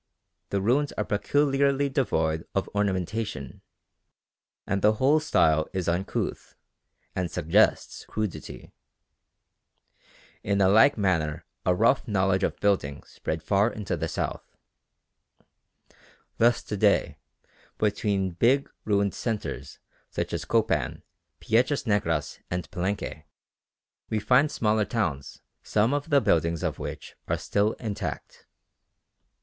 The 0.49 0.61
ruins 0.63 0.91
are 0.93 1.05
peculiarly 1.05 1.87
devoid 1.87 2.47
of 2.55 2.67
ornamentation, 2.73 3.61
and 4.65 4.81
the 4.81 4.93
whole 4.93 5.19
style 5.19 5.67
is 5.73 5.87
uncouth 5.87 6.55
and 7.15 7.29
suggests 7.29 8.03
crudity. 8.07 8.71
In 10.41 10.59
a 10.59 10.67
like 10.69 10.97
manner 10.97 11.45
a 11.67 11.75
rough 11.75 12.07
knowledge 12.07 12.41
of 12.41 12.59
building 12.59 13.03
spread 13.03 13.43
far 13.43 13.71
into 13.71 13.95
the 13.95 14.07
south. 14.07 14.57
Thus 16.39 16.63
to 16.63 16.75
day, 16.77 17.19
between 17.77 18.31
big 18.31 18.71
ruined 18.85 19.13
centres 19.13 19.77
such 20.09 20.33
as 20.33 20.45
Copan, 20.45 21.03
Piedras 21.39 21.85
Negras, 21.85 22.39
and 22.49 22.67
Palenque, 22.71 23.25
we 24.09 24.19
find 24.19 24.49
smaller 24.51 24.83
towns 24.85 25.43
some 25.61 25.93
of 25.93 26.09
the 26.09 26.21
buildings 26.21 26.63
of 26.63 26.79
which 26.79 27.15
are 27.27 27.37
still 27.37 27.73
intact. 27.73 28.47